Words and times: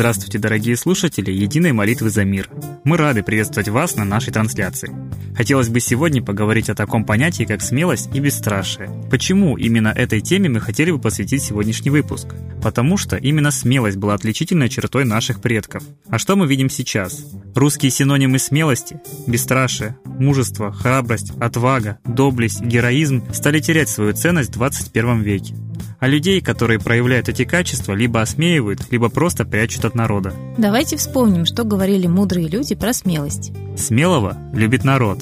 Здравствуйте, 0.00 0.38
дорогие 0.38 0.78
слушатели 0.78 1.30
Единой 1.30 1.72
молитвы 1.72 2.08
за 2.08 2.24
мир. 2.24 2.48
Мы 2.84 2.96
рады 2.96 3.22
приветствовать 3.22 3.68
вас 3.68 3.96
на 3.96 4.06
нашей 4.06 4.32
трансляции. 4.32 4.90
Хотелось 5.36 5.68
бы 5.68 5.78
сегодня 5.78 6.22
поговорить 6.22 6.70
о 6.70 6.74
таком 6.74 7.04
понятии, 7.04 7.44
как 7.44 7.60
смелость 7.60 8.08
и 8.14 8.18
бесстрашие. 8.18 8.88
Почему 9.10 9.58
именно 9.58 9.88
этой 9.88 10.22
теме 10.22 10.48
мы 10.48 10.60
хотели 10.60 10.90
бы 10.90 10.98
посвятить 10.98 11.42
сегодняшний 11.42 11.90
выпуск? 11.90 12.28
Потому 12.62 12.96
что 12.96 13.16
именно 13.16 13.50
смелость 13.50 13.98
была 13.98 14.14
отличительной 14.14 14.70
чертой 14.70 15.04
наших 15.04 15.42
предков. 15.42 15.82
А 16.08 16.18
что 16.18 16.34
мы 16.34 16.46
видим 16.46 16.70
сейчас? 16.70 17.22
Русские 17.54 17.90
синонимы 17.90 18.38
смелости– 18.38 18.98
бесстрашие, 19.26 19.98
мужество, 20.06 20.72
храбрость, 20.72 21.32
отвага, 21.38 21.98
доблесть, 22.06 22.62
героизм– 22.62 23.22
стали 23.34 23.60
терять 23.60 23.90
свою 23.90 24.14
ценность 24.14 24.48
в 24.48 24.54
21 24.54 25.20
веке 25.20 25.54
а 26.00 26.08
людей, 26.08 26.40
которые 26.40 26.80
проявляют 26.80 27.28
эти 27.28 27.44
качества, 27.44 27.92
либо 27.92 28.22
осмеивают, 28.22 28.90
либо 28.90 29.10
просто 29.10 29.44
прячут 29.44 29.84
от 29.84 29.94
народа. 29.94 30.32
Давайте 30.56 30.96
вспомним, 30.96 31.44
что 31.44 31.62
говорили 31.64 32.06
мудрые 32.06 32.48
люди 32.48 32.74
про 32.74 32.92
смелость. 32.92 33.52
Смелого 33.76 34.36
любит 34.54 34.82
народ. 34.82 35.18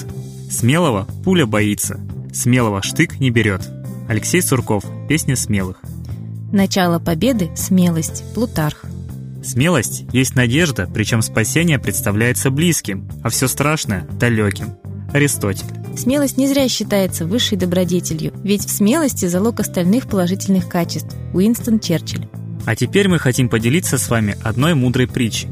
Смелого 0.49 1.05
пуля 1.23 1.45
боится. 1.45 1.99
Смелого 2.33 2.81
штык 2.81 3.19
не 3.19 3.29
берет. 3.29 3.61
Алексей 4.07 4.41
Сурков. 4.41 4.83
Песня 5.07 5.35
смелых. 5.35 5.81
Начало 6.51 6.97
победы– 6.99 7.51
смелость. 7.55 8.23
Плутарх. 8.33 8.85
Смелость 9.43 10.05
есть 10.11 10.35
надежда, 10.35 10.89
причем 10.91 11.21
спасение 11.21 11.79
представляется 11.79 12.49
близким, 12.49 13.07
а 13.23 13.29
все 13.29 13.47
страшное– 13.47 14.07
далеким. 14.19 14.75
Аристотель. 15.13 15.78
Смелость 15.97 16.37
не 16.37 16.47
зря 16.47 16.67
считается 16.69 17.25
высшей 17.25 17.57
добродетелью, 17.57 18.33
ведь 18.43 18.65
в 18.65 18.69
смелости 18.69 19.25
залог 19.25 19.59
остальных 19.59 20.07
положительных 20.07 20.67
качеств. 20.67 21.15
Уинстон 21.33 21.79
Черчилль. 21.79 22.27
А 22.65 22.75
теперь 22.75 23.07
мы 23.07 23.19
хотим 23.19 23.49
поделиться 23.49 23.97
с 23.97 24.09
вами 24.09 24.37
одной 24.43 24.75
мудрой 24.75 25.07
притчей. 25.07 25.47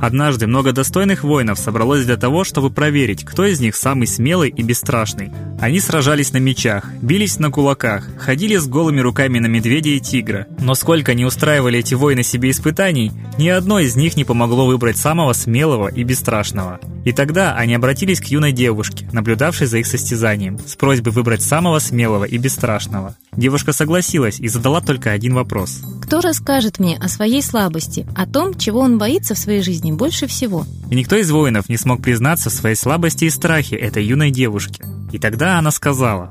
Однажды 0.00 0.46
много 0.46 0.72
достойных 0.72 1.24
воинов 1.24 1.58
собралось 1.58 2.04
для 2.04 2.16
того, 2.16 2.44
чтобы 2.44 2.70
проверить, 2.70 3.24
кто 3.24 3.44
из 3.44 3.60
них 3.60 3.76
самый 3.76 4.06
смелый 4.06 4.50
и 4.50 4.62
бесстрашный. 4.62 5.30
Они 5.60 5.80
сражались 5.80 6.32
на 6.32 6.38
мечах, 6.38 6.84
бились 7.02 7.38
на 7.38 7.50
кулаках, 7.50 8.08
ходили 8.18 8.56
с 8.56 8.66
голыми 8.66 9.00
руками 9.00 9.38
на 9.38 9.46
медведя 9.46 9.90
и 9.90 10.00
тигра. 10.00 10.46
Но 10.60 10.74
сколько 10.74 11.14
не 11.14 11.24
устраивали 11.24 11.80
эти 11.80 11.94
воины 11.94 12.22
себе 12.22 12.50
испытаний, 12.50 13.12
ни 13.38 13.48
одно 13.48 13.80
из 13.80 13.96
них 13.96 14.16
не 14.16 14.24
помогло 14.24 14.66
выбрать 14.66 14.96
самого 14.96 15.32
смелого 15.32 15.88
и 15.88 16.04
бесстрашного. 16.04 16.80
И 17.04 17.12
тогда 17.12 17.54
они 17.54 17.74
обратились 17.74 18.20
к 18.20 18.26
юной 18.26 18.52
девушке, 18.52 19.08
наблюдавшей 19.12 19.66
за 19.66 19.78
их 19.78 19.86
состязанием, 19.86 20.58
с 20.58 20.76
просьбой 20.76 21.12
выбрать 21.12 21.42
самого 21.42 21.78
смелого 21.78 22.24
и 22.24 22.38
бесстрашного. 22.38 23.16
Девушка 23.36 23.72
согласилась 23.72 24.40
и 24.40 24.48
задала 24.48 24.80
только 24.80 25.10
один 25.10 25.34
вопрос. 25.34 25.80
Кто 26.08 26.22
расскажет 26.22 26.78
мне 26.78 26.96
о 26.96 27.06
своей 27.06 27.42
слабости, 27.42 28.06
о 28.16 28.24
том, 28.24 28.54
чего 28.54 28.80
он 28.80 28.96
боится 28.96 29.34
в 29.34 29.38
своей 29.38 29.60
жизни 29.60 29.92
больше 29.92 30.26
всего? 30.26 30.64
И 30.90 30.94
никто 30.94 31.16
из 31.16 31.30
воинов 31.30 31.68
не 31.68 31.76
смог 31.76 32.00
признаться 32.00 32.48
в 32.48 32.54
своей 32.54 32.76
слабости 32.76 33.26
и 33.26 33.30
страхе 33.30 33.76
этой 33.76 34.06
юной 34.06 34.30
девушки. 34.30 34.82
И 35.12 35.18
тогда 35.18 35.58
она 35.58 35.70
сказала, 35.70 36.30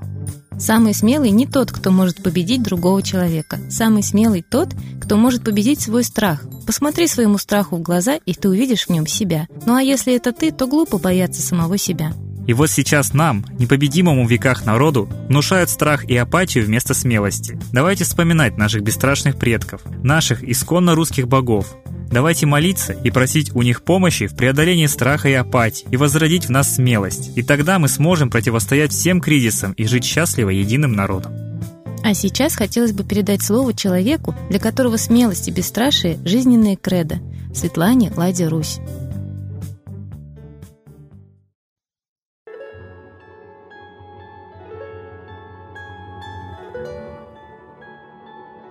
Самый 0.58 0.96
смелый 0.96 1.30
не 1.30 1.46
тот, 1.46 1.72
кто 1.72 1.92
может 1.92 2.24
победить 2.24 2.64
другого 2.64 3.04
человека. 3.04 3.60
Самый 3.70 4.02
смелый 4.02 4.42
тот, 4.42 4.70
кто 5.00 5.16
может 5.16 5.44
победить 5.44 5.80
свой 5.80 6.04
страх. 6.04 6.44
Посмотри 6.66 7.06
своему 7.06 7.38
страху 7.38 7.78
в 7.78 7.84
глаза, 7.84 8.16
и 8.16 8.34
ты 8.34 8.50
увидишь 8.50 8.88
в 8.88 8.90
нем 8.90 9.06
себя. 9.06 9.48
Ну 9.68 9.76
а 9.76 9.84
если 9.84 10.16
это 10.16 10.32
ты, 10.32 10.52
то 10.52 10.66
глупо 10.66 10.98
бояться 10.98 11.44
самого 11.44 11.78
себя. 11.78 12.14
И 12.48 12.54
вот 12.54 12.70
сейчас 12.70 13.14
нам, 13.14 13.46
непобедимому 13.60 14.26
в 14.26 14.32
веках 14.32 14.66
народу, 14.66 15.10
внушают 15.28 15.70
страх 15.70 16.06
и 16.06 16.16
апатию 16.16 16.66
вместо 16.66 16.94
смелости. 16.94 17.60
Давайте 17.74 18.06
вспоминать 18.06 18.58
наших 18.58 18.84
бесстрашных 18.84 19.38
предков, 19.38 19.82
наших 20.02 20.44
исконно 20.44 20.96
русских 20.96 21.28
богов. 21.28 21.76
Давайте 22.10 22.46
молиться 22.46 22.94
и 22.94 23.12
просить 23.12 23.54
у 23.54 23.62
них 23.62 23.84
помощи 23.84 24.28
в 24.28 24.36
преодолении 24.36 24.86
страха 24.86 25.28
и 25.28 25.34
апатии 25.34 25.86
и 25.92 25.98
возродить 25.98 26.46
в 26.46 26.50
нас 26.50 26.76
смелость. 26.76 27.32
И 27.36 27.44
тогда 27.44 27.80
мы 27.80 27.90
сможем 27.90 28.30
противостоять 28.30 28.94
всем 28.94 29.20
кризисам 29.20 29.74
и 29.74 29.84
жить 29.86 30.06
счастливо 30.06 30.50
единым 30.50 30.94
народом. 30.94 31.34
А 32.04 32.14
сейчас 32.14 32.56
хотелось 32.56 32.94
бы 32.94 33.04
передать 33.04 33.44
слово 33.44 33.74
человеку, 33.74 34.34
для 34.50 34.60
которого 34.60 34.96
смелость 34.96 35.50
и 35.50 35.52
бесстрашие– 35.52 36.18
жизненные 36.26 36.78
кредо– 36.78 37.20
Светлане 37.54 38.14
Ладе 38.16 38.48
Русь. 38.48 38.80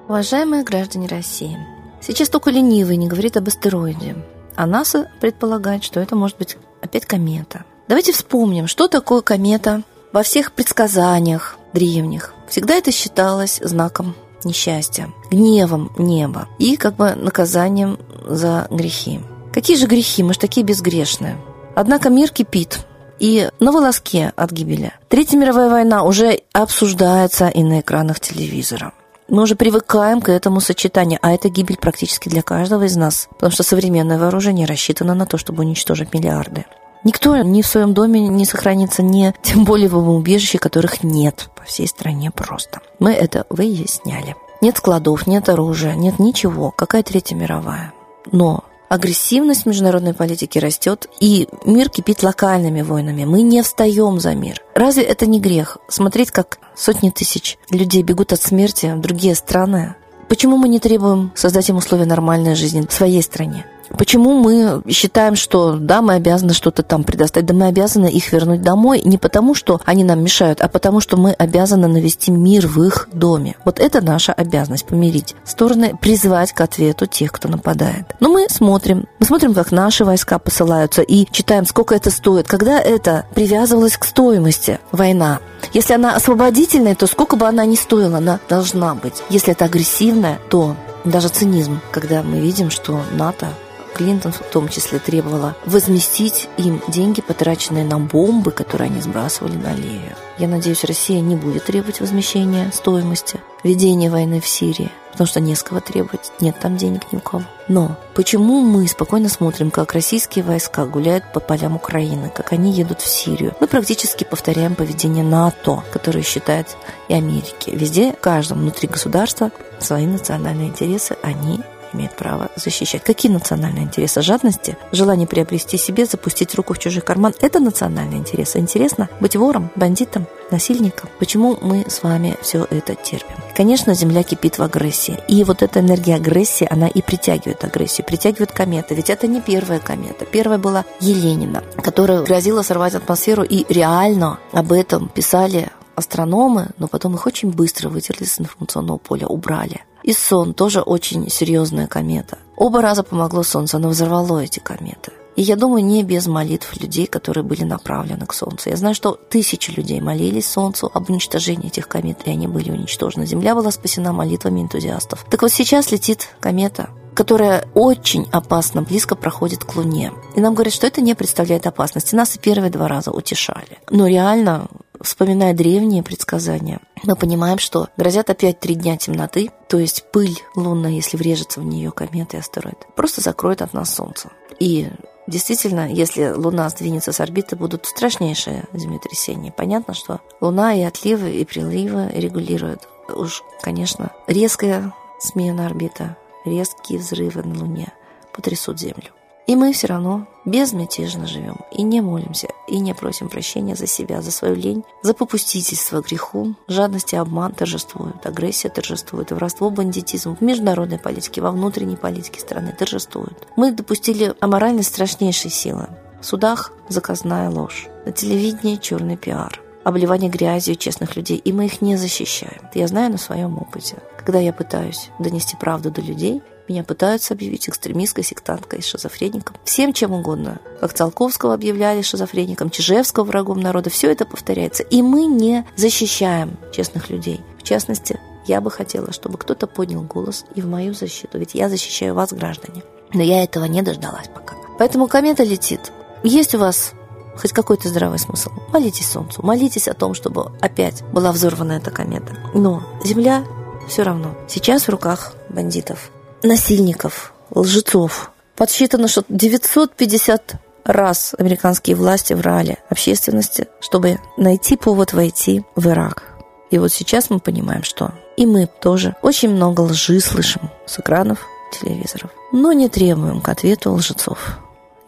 Уважаемые 0.08 0.62
граждане 0.62 1.08
России, 1.08 1.58
сейчас 2.00 2.28
только 2.28 2.50
ленивый 2.50 2.96
не 2.96 3.08
говорит 3.08 3.36
об 3.36 3.48
астероиде, 3.48 4.14
а 4.54 4.64
НАСА 4.64 5.10
предполагает, 5.20 5.82
что 5.82 5.98
это 5.98 6.14
может 6.14 6.38
быть 6.38 6.56
опять 6.80 7.06
комета. 7.06 7.64
Давайте 7.88 8.12
вспомним, 8.12 8.68
что 8.68 8.86
такое 8.86 9.20
комета 9.20 9.82
во 10.12 10.22
всех 10.22 10.52
предсказаниях 10.52 11.56
древних. 11.72 12.34
Всегда 12.48 12.74
это 12.74 12.92
считалось 12.92 13.58
знаком 13.60 14.14
несчастья, 14.44 15.12
гневом 15.28 15.90
неба 15.98 16.46
и 16.60 16.76
как 16.76 16.94
бы 16.94 17.16
наказанием 17.16 17.98
за 18.28 18.68
грехи. 18.70 19.18
Какие 19.52 19.76
же 19.76 19.88
грехи? 19.88 20.22
Мы 20.22 20.34
же 20.34 20.38
такие 20.38 20.64
безгрешные. 20.64 21.36
Однако 21.74 22.10
мир 22.10 22.30
кипит, 22.30 22.86
и 23.18 23.48
на 23.58 23.72
волоске 23.72 24.32
от 24.36 24.52
гибели. 24.52 24.92
Третья 25.08 25.36
мировая 25.36 25.68
война 25.68 26.04
уже 26.04 26.42
обсуждается 26.52 27.48
и 27.48 27.64
на 27.64 27.80
экранах 27.80 28.20
телевизора. 28.20 28.92
Мы 29.28 29.42
уже 29.42 29.56
привыкаем 29.56 30.20
к 30.20 30.28
этому 30.28 30.60
сочетанию, 30.60 31.18
а 31.20 31.32
это 31.32 31.48
гибель 31.48 31.78
практически 31.78 32.28
для 32.28 32.42
каждого 32.42 32.84
из 32.84 32.96
нас, 32.96 33.28
потому 33.34 33.50
что 33.50 33.64
современное 33.64 34.18
вооружение 34.18 34.66
рассчитано 34.66 35.14
на 35.14 35.26
то, 35.26 35.36
чтобы 35.36 35.64
уничтожить 35.64 36.14
миллиарды. 36.14 36.64
Никто 37.02 37.36
ни 37.36 37.62
в 37.62 37.66
своем 37.66 37.92
доме 37.92 38.20
не 38.20 38.44
сохранится, 38.44 39.02
ни 39.02 39.34
тем 39.42 39.64
более 39.64 39.88
в 39.88 39.96
убежище, 39.96 40.58
которых 40.58 41.02
нет 41.02 41.50
по 41.56 41.64
всей 41.64 41.88
стране 41.88 42.30
просто. 42.30 42.80
Мы 42.98 43.12
это 43.12 43.46
выясняли. 43.50 44.36
Нет 44.60 44.78
складов, 44.78 45.26
нет 45.26 45.48
оружия, 45.48 45.94
нет 45.94 46.18
ничего. 46.18 46.70
Какая 46.70 47.02
Третья 47.02 47.34
мировая? 47.34 47.92
Но 48.30 48.64
агрессивность 48.88 49.66
международной 49.66 50.14
политики 50.14 50.58
растет, 50.58 51.08
и 51.20 51.48
мир 51.64 51.88
кипит 51.88 52.22
локальными 52.22 52.82
войнами. 52.82 53.24
Мы 53.24 53.42
не 53.42 53.62
встаем 53.62 54.20
за 54.20 54.34
мир. 54.34 54.62
Разве 54.74 55.02
это 55.02 55.26
не 55.26 55.40
грех? 55.40 55.78
Смотреть, 55.88 56.30
как 56.30 56.58
сотни 56.76 57.10
тысяч 57.10 57.58
людей 57.70 58.02
бегут 58.02 58.32
от 58.32 58.42
смерти 58.42 58.92
в 58.94 59.00
другие 59.00 59.34
страны. 59.34 59.96
Почему 60.28 60.56
мы 60.56 60.68
не 60.68 60.80
требуем 60.80 61.32
создать 61.36 61.68
им 61.68 61.76
условия 61.76 62.04
нормальной 62.04 62.54
жизни 62.54 62.84
в 62.86 62.92
своей 62.92 63.22
стране? 63.22 63.64
Почему 63.96 64.34
мы 64.34 64.82
считаем, 64.88 65.36
что 65.36 65.76
да, 65.76 66.02
мы 66.02 66.14
обязаны 66.14 66.52
что-то 66.52 66.82
там 66.82 67.04
предоставить, 67.04 67.46
да 67.46 67.54
мы 67.54 67.66
обязаны 67.66 68.06
их 68.06 68.32
вернуть 68.32 68.62
домой 68.62 69.02
не 69.04 69.18
потому, 69.18 69.54
что 69.54 69.80
они 69.84 70.04
нам 70.04 70.22
мешают, 70.22 70.60
а 70.60 70.68
потому, 70.68 71.00
что 71.00 71.16
мы 71.16 71.32
обязаны 71.32 71.88
навести 71.88 72.30
мир 72.30 72.66
в 72.66 72.82
их 72.82 73.08
доме. 73.12 73.56
Вот 73.64 73.78
это 73.78 74.00
наша 74.00 74.32
обязанность 74.32 74.86
помирить 74.86 75.34
стороны, 75.44 75.96
призвать 76.00 76.52
к 76.52 76.60
ответу 76.60 77.06
тех, 77.06 77.32
кто 77.32 77.48
нападает. 77.48 78.14
Но 78.20 78.28
мы 78.28 78.48
смотрим, 78.48 79.06
мы 79.18 79.26
смотрим, 79.26 79.54
как 79.54 79.72
наши 79.72 80.04
войска 80.04 80.38
посылаются 80.38 81.02
и 81.02 81.26
читаем, 81.30 81.66
сколько 81.66 81.94
это 81.94 82.10
стоит. 82.10 82.48
Когда 82.48 82.80
это 82.80 83.26
привязывалось 83.34 83.96
к 83.96 84.04
стоимости 84.04 84.78
война, 84.92 85.40
если 85.72 85.94
она 85.94 86.14
освободительная, 86.14 86.94
то 86.94 87.06
сколько 87.06 87.36
бы 87.36 87.46
она 87.46 87.64
ни 87.64 87.76
стоила, 87.76 88.18
она 88.18 88.40
должна 88.48 88.94
быть. 88.94 89.22
Если 89.30 89.52
это 89.52 89.64
агрессивная, 89.64 90.38
то 90.50 90.76
даже 91.04 91.28
цинизм, 91.28 91.80
когда 91.92 92.22
мы 92.22 92.40
видим, 92.40 92.70
что 92.70 93.00
НАТО 93.12 93.48
Клинтон 93.96 94.32
в 94.32 94.42
том 94.52 94.68
числе 94.68 94.98
требовала 94.98 95.56
возместить 95.64 96.50
им 96.58 96.82
деньги, 96.86 97.22
потраченные 97.22 97.84
на 97.84 97.98
бомбы, 97.98 98.50
которые 98.50 98.90
они 98.90 99.00
сбрасывали 99.00 99.56
на 99.56 99.72
Ливию. 99.72 100.14
Я 100.36 100.48
надеюсь, 100.48 100.84
Россия 100.84 101.20
не 101.20 101.34
будет 101.34 101.64
требовать 101.64 102.00
возмещения 102.00 102.70
стоимости 102.72 103.40
ведения 103.64 104.10
войны 104.10 104.42
в 104.42 104.46
Сирии, 104.46 104.90
потому 105.12 105.26
что 105.26 105.40
не 105.40 105.54
с 105.54 105.62
кого 105.62 105.80
требовать, 105.80 106.30
нет 106.40 106.56
там 106.60 106.76
денег 106.76 107.10
ни 107.10 107.16
у 107.16 107.20
кого. 107.20 107.44
Но 107.68 107.96
почему 108.14 108.60
мы 108.60 108.86
спокойно 108.86 109.30
смотрим, 109.30 109.70
как 109.70 109.94
российские 109.94 110.44
войска 110.44 110.84
гуляют 110.84 111.24
по 111.32 111.40
полям 111.40 111.74
Украины, 111.74 112.28
как 112.28 112.52
они 112.52 112.72
едут 112.72 113.00
в 113.00 113.08
Сирию? 113.08 113.54
Мы 113.60 113.66
практически 113.66 114.24
повторяем 114.24 114.74
поведение 114.74 115.24
НАТО, 115.24 115.82
которое 115.90 116.22
считает 116.22 116.76
и 117.08 117.14
Америки. 117.14 117.70
Везде, 117.70 118.12
в 118.12 118.20
каждом 118.20 118.58
внутри 118.58 118.88
государства 118.88 119.50
свои 119.80 120.04
национальные 120.04 120.68
интересы 120.68 121.16
они 121.22 121.60
имеет 121.92 122.14
право 122.16 122.50
защищать. 122.56 123.02
Какие 123.02 123.32
национальные 123.32 123.84
интересы? 123.84 124.22
Жадности? 124.22 124.76
Желание 124.92 125.26
приобрести 125.26 125.76
себе, 125.76 126.06
запустить 126.06 126.54
руку 126.54 126.74
в 126.74 126.78
чужой 126.78 127.02
карман– 127.02 127.34
это 127.40 127.60
национальные 127.60 128.18
интересы. 128.18 128.58
Интересно 128.58 129.08
быть 129.20 129.36
вором, 129.36 129.70
бандитом, 129.76 130.26
насильником? 130.50 131.08
Почему 131.18 131.58
мы 131.60 131.84
с 131.88 132.02
вами 132.02 132.36
все 132.42 132.66
это 132.70 132.94
терпим? 132.94 133.36
Конечно, 133.56 133.94
Земля 133.94 134.22
кипит 134.22 134.58
в 134.58 134.62
агрессии. 134.62 135.18
И 135.28 135.44
вот 135.44 135.62
эта 135.62 135.80
энергия 135.80 136.16
агрессии, 136.16 136.66
она 136.70 136.88
и 136.88 137.02
притягивает 137.02 137.64
агрессию, 137.64 138.06
притягивает 138.06 138.52
кометы. 138.52 138.94
Ведь 138.94 139.10
это 139.10 139.26
не 139.26 139.40
первая 139.40 139.80
комета. 139.80 140.24
Первая 140.24 140.58
была 140.58 140.84
Еленина, 141.00 141.62
которая 141.82 142.22
грозила 142.22 142.62
сорвать 142.62 142.94
атмосферу, 142.94 143.42
и 143.42 143.64
реально 143.72 144.38
об 144.52 144.72
этом 144.72 145.08
писали 145.08 145.70
астрономы, 145.94 146.68
но 146.78 146.88
потом 146.88 147.14
их 147.14 147.26
очень 147.26 147.50
быстро 147.50 147.88
вытерли 147.88 148.24
с 148.24 148.38
информационного 148.38 148.98
поля, 148.98 149.26
убрали. 149.26 149.82
И 150.06 150.12
Сон 150.12 150.54
тоже 150.54 150.80
очень 150.80 151.28
серьезная 151.28 151.88
комета. 151.88 152.38
Оба 152.56 152.80
раза 152.80 153.02
помогло 153.02 153.42
Солнцу, 153.42 153.76
оно 153.76 153.88
взорвало 153.88 154.38
эти 154.38 154.60
кометы. 154.60 155.12
И 155.34 155.42
я 155.42 155.56
думаю, 155.56 155.84
не 155.84 156.02
без 156.04 156.28
молитв 156.28 156.80
людей, 156.80 157.06
которые 157.06 157.44
были 157.44 157.64
направлены 157.64 158.24
к 158.24 158.32
Солнцу. 158.32 158.70
Я 158.70 158.76
знаю, 158.76 158.94
что 158.94 159.12
тысячи 159.28 159.70
людей 159.72 160.00
молились 160.00 160.48
Солнцу 160.48 160.90
об 160.94 161.10
уничтожении 161.10 161.66
этих 161.66 161.88
комет, 161.88 162.20
и 162.24 162.30
они 162.30 162.46
были 162.46 162.70
уничтожены. 162.70 163.26
Земля 163.26 163.54
была 163.54 163.70
спасена 163.72 164.12
молитвами 164.12 164.60
энтузиастов. 164.60 165.26
Так 165.28 165.42
вот 165.42 165.50
сейчас 165.50 165.90
летит 165.90 166.28
комета, 166.40 166.88
которая 167.16 167.66
очень 167.74 168.28
опасно 168.30 168.82
близко 168.82 169.16
проходит 169.16 169.64
к 169.64 169.74
Луне. 169.74 170.12
И 170.36 170.40
нам 170.40 170.54
говорят, 170.54 170.72
что 170.72 170.86
это 170.86 171.00
не 171.00 171.14
представляет 171.14 171.66
опасности. 171.66 172.14
Нас 172.14 172.36
и 172.36 172.38
первые 172.38 172.70
два 172.70 172.88
раза 172.88 173.10
утешали. 173.10 173.78
Но 173.90 174.06
реально 174.06 174.68
Вспоминая 175.06 175.54
древние 175.54 176.02
предсказания, 176.02 176.80
мы 177.04 177.14
понимаем, 177.14 177.60
что 177.60 177.86
грозят 177.96 178.28
опять 178.28 178.58
три 178.58 178.74
дня 178.74 178.96
темноты, 178.96 179.52
то 179.68 179.78
есть 179.78 180.10
пыль 180.10 180.42
лунная, 180.56 180.90
если 180.90 181.16
врежется 181.16 181.60
в 181.60 181.64
нее 181.64 181.92
комета 181.92 182.36
и 182.36 182.40
астероид, 182.40 182.88
просто 182.96 183.20
закроет 183.20 183.62
от 183.62 183.72
нас 183.72 183.94
Солнце. 183.94 184.30
И 184.58 184.88
Действительно, 185.28 185.92
если 185.92 186.30
Луна 186.30 186.68
сдвинется 186.68 187.10
с 187.10 187.20
орбиты, 187.20 187.56
будут 187.56 187.86
страшнейшие 187.86 188.64
землетрясения. 188.72 189.50
Понятно, 189.50 189.92
что 189.92 190.20
Луна 190.40 190.74
и 190.74 190.82
отливы, 190.82 191.32
и 191.32 191.44
приливы 191.44 192.10
регулируют. 192.12 192.88
Уж, 193.08 193.42
конечно, 193.60 194.12
резкая 194.28 194.92
смена 195.18 195.66
орбиты, 195.66 196.14
резкие 196.44 197.00
взрывы 197.00 197.42
на 197.42 197.58
Луне 197.58 197.92
потрясут 198.32 198.78
Землю. 198.78 199.15
И 199.46 199.54
мы 199.54 199.72
все 199.72 199.86
равно 199.86 200.26
безмятежно 200.44 201.26
живем 201.26 201.58
и 201.70 201.82
не 201.82 202.00
молимся, 202.00 202.48
и 202.66 202.80
не 202.80 202.94
просим 202.94 203.28
прощения 203.28 203.76
за 203.76 203.86
себя, 203.86 204.20
за 204.20 204.32
свою 204.32 204.56
лень, 204.56 204.84
за 205.02 205.14
попустительство 205.14 206.00
греху, 206.00 206.56
жадность 206.66 207.12
и 207.12 207.16
обман 207.16 207.52
торжествуют, 207.52 208.26
агрессия 208.26 208.70
торжествует, 208.70 209.30
воровство, 209.30 209.70
бандитизм 209.70 210.36
в 210.36 210.40
международной 210.40 210.98
политике, 210.98 211.42
во 211.42 211.52
внутренней 211.52 211.96
политике 211.96 212.40
страны 212.40 212.74
торжествуют. 212.76 213.46
Мы 213.56 213.70
допустили 213.70 214.34
аморальность 214.40 214.88
страшнейшей 214.88 215.50
силы. 215.50 215.88
В 216.20 216.26
судах 216.26 216.72
заказная 216.88 217.48
ложь, 217.48 217.86
на 218.04 218.10
телевидении 218.10 218.76
черный 218.76 219.16
пиар, 219.16 219.60
обливание 219.84 220.28
грязью 220.28 220.74
честных 220.74 221.14
людей, 221.14 221.36
и 221.36 221.52
мы 221.52 221.66
их 221.66 221.80
не 221.80 221.94
защищаем. 221.94 222.68
Я 222.74 222.88
знаю 222.88 223.12
на 223.12 223.18
своем 223.18 223.56
опыте. 223.58 223.98
Когда 224.16 224.40
я 224.40 224.52
пытаюсь 224.52 225.10
донести 225.20 225.56
правду 225.56 225.92
до 225.92 226.00
людей, 226.00 226.42
меня 226.68 226.84
пытаются 226.84 227.34
объявить 227.34 227.68
экстремисткой, 227.68 228.24
сектанткой, 228.24 228.82
шизофреником. 228.82 229.56
Всем 229.64 229.92
чем 229.92 230.12
угодно. 230.12 230.60
Как 230.80 230.92
Циолковского 230.92 231.54
объявляли 231.54 232.02
шизофреником, 232.02 232.70
Чижевского 232.70 233.24
врагом 233.24 233.60
народа. 233.60 233.90
Все 233.90 234.10
это 234.10 234.24
повторяется. 234.24 234.82
И 234.82 235.02
мы 235.02 235.26
не 235.26 235.64
защищаем 235.76 236.56
честных 236.72 237.10
людей. 237.10 237.40
В 237.58 237.62
частности, 237.62 238.18
я 238.46 238.60
бы 238.60 238.70
хотела, 238.70 239.12
чтобы 239.12 239.38
кто-то 239.38 239.66
поднял 239.66 240.02
голос 240.02 240.44
и 240.54 240.60
в 240.60 240.66
мою 240.66 240.94
защиту. 240.94 241.38
Ведь 241.38 241.54
я 241.54 241.68
защищаю 241.68 242.14
вас, 242.14 242.32
граждане. 242.32 242.82
Но 243.12 243.22
я 243.22 243.42
этого 243.42 243.64
не 243.64 243.82
дождалась 243.82 244.28
пока. 244.28 244.54
Поэтому 244.78 245.06
комета 245.08 245.42
летит. 245.42 245.92
Есть 246.22 246.54
у 246.54 246.58
вас 246.58 246.92
хоть 247.36 247.52
какой-то 247.52 247.88
здравый 247.88 248.18
смысл. 248.18 248.50
Молитесь 248.72 249.10
Солнцу, 249.10 249.44
молитесь 249.44 249.88
о 249.88 249.94
том, 249.94 250.14
чтобы 250.14 250.52
опять 250.60 251.02
была 251.12 251.32
взорвана 251.32 251.72
эта 251.72 251.90
комета. 251.90 252.36
Но 252.54 252.82
Земля 253.04 253.44
все 253.88 254.02
равно 254.02 254.34
сейчас 254.48 254.84
в 254.84 254.88
руках 254.88 255.34
бандитов 255.48 256.10
насильников, 256.46 257.32
лжецов. 257.50 258.30
Подсчитано, 258.56 259.08
что 259.08 259.24
950 259.28 260.56
раз 260.84 261.34
американские 261.38 261.96
власти 261.96 262.32
врали 262.32 262.78
общественности, 262.88 263.68
чтобы 263.80 264.18
найти 264.36 264.76
повод 264.76 265.12
войти 265.12 265.64
в 265.74 265.88
Ирак. 265.88 266.22
И 266.70 266.78
вот 266.78 266.92
сейчас 266.92 267.30
мы 267.30 267.38
понимаем, 267.38 267.82
что 267.82 268.12
и 268.36 268.46
мы 268.46 268.66
тоже 268.66 269.16
очень 269.22 269.50
много 269.50 269.80
лжи 269.82 270.20
слышим 270.20 270.70
с 270.86 270.98
экранов 270.98 271.46
телевизоров, 271.72 272.30
но 272.52 272.72
не 272.72 272.88
требуем 272.88 273.40
к 273.40 273.48
ответу 273.48 273.92
лжецов. 273.92 274.58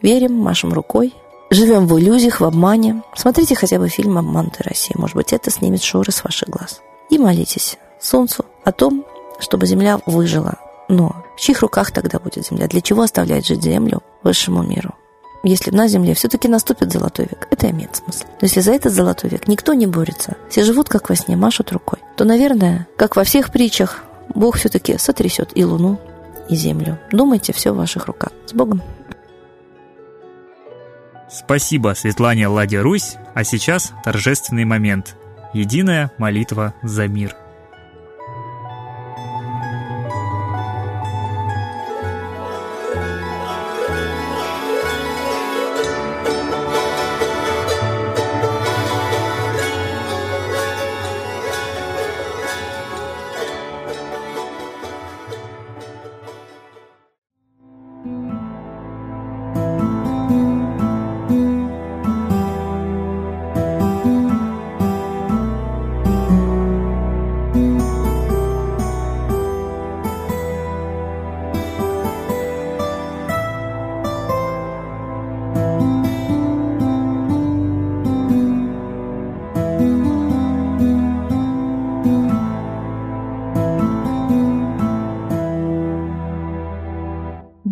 Верим, 0.01 0.35
машем 0.35 0.73
рукой, 0.73 1.13
живем 1.49 1.87
в 1.87 1.99
иллюзиях, 1.99 2.39
в 2.39 2.45
обмане. 2.45 3.03
Смотрите 3.15 3.55
хотя 3.55 3.77
бы 3.77 3.89
фильм 3.89 4.17
«Обманутая 4.17 4.63
Россия». 4.63 4.95
Может 4.97 5.15
быть, 5.15 5.33
это 5.33 5.51
снимет 5.51 5.83
шоры 5.83 6.11
с 6.11 6.23
ваших 6.23 6.49
глаз. 6.49 6.81
И 7.09 7.17
молитесь 7.17 7.77
Солнцу 7.99 8.45
о 8.63 8.71
том, 8.71 9.05
чтобы 9.39 9.65
Земля 9.65 9.99
выжила, 10.05 10.55
но 10.87 11.23
в 11.39 11.41
чьих 11.41 11.61
руках 11.61 11.91
тогда 11.91 12.19
будет 12.19 12.45
земля? 12.45 12.67
Для 12.67 12.81
чего 12.81 13.01
оставлять 13.01 13.47
жить 13.47 13.63
землю 13.63 14.03
высшему 14.23 14.61
миру? 14.61 14.93
Если 15.41 15.71
на 15.71 15.87
Земле 15.87 16.13
все-таки 16.13 16.49
наступит 16.49 16.91
золотой 16.91 17.27
век, 17.27 17.47
это 17.49 17.69
имеет 17.69 17.95
смысл. 17.95 18.25
Но 18.25 18.37
если 18.41 18.59
за 18.59 18.73
этот 18.73 18.91
золотой 18.91 19.29
век 19.29 19.47
никто 19.47 19.73
не 19.73 19.87
борется, 19.87 20.35
все 20.49 20.65
живут 20.65 20.89
как 20.89 21.07
во 21.07 21.15
сне, 21.15 21.37
машут 21.37 21.71
рукой, 21.71 21.99
то, 22.17 22.25
наверное, 22.25 22.89
как 22.97 23.15
во 23.15 23.23
всех 23.23 23.53
притчах, 23.53 24.03
Бог 24.35 24.57
все-таки 24.57 24.97
сотрясет 24.97 25.51
и 25.55 25.63
Луну, 25.63 25.97
и 26.49 26.57
Землю. 26.57 26.99
Думайте, 27.09 27.53
все 27.53 27.71
в 27.71 27.77
ваших 27.77 28.07
руках. 28.07 28.33
С 28.45 28.51
Богом! 28.51 28.81
Спасибо 31.31 31.93
Светлане 31.95 32.49
Ладе 32.49 32.81
Русь, 32.81 33.15
а 33.33 33.45
сейчас 33.45 33.93
торжественный 34.03 34.65
момент. 34.65 35.15
Единая 35.53 36.11
молитва 36.17 36.73
за 36.83 37.07
мир– 37.07 37.37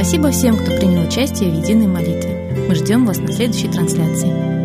Спасибо 0.00 0.30
всем, 0.30 0.56
кто 0.56 0.74
принял 0.78 1.06
участие 1.06 1.50
в 1.50 1.62
единой 1.62 1.86
молитве. 1.86 2.66
Мы 2.66 2.74
ждем 2.74 3.04
вас 3.04 3.18
на 3.18 3.30
следующей 3.30 3.68
трансляции. 3.68 4.59